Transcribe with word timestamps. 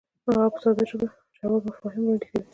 هغه 0.25 0.45
په 0.53 0.59
ساده 0.63 0.83
ژبه 0.89 1.07
ژور 1.37 1.61
مفاهیم 1.67 2.03
وړاندې 2.05 2.27
کوي. 2.29 2.41